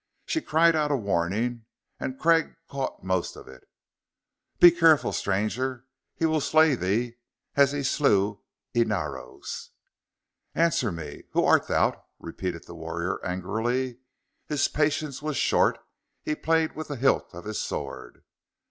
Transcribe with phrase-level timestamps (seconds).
[0.25, 1.65] She cried out a warning,
[1.99, 3.69] and Craig caught most of it.
[4.59, 5.85] "Be careful, Stranger!
[6.15, 7.17] He will slay thee
[7.55, 8.41] as he slew
[8.73, 9.69] Inaros!"
[10.55, 11.25] "Answer me!
[11.33, 13.99] Who art thou?" repeated the warrior angrily.
[14.47, 15.77] His patience was short;
[16.23, 18.23] he played with the hilt of his sword.